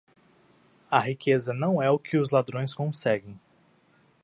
[0.89, 3.39] A riqueza não é o que os ladrões conseguem.